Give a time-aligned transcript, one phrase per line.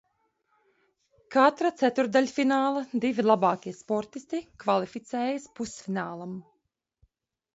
[1.35, 6.33] Katra ceturdaļfināla divi labākie sportisti kvalificējās pusfinālam.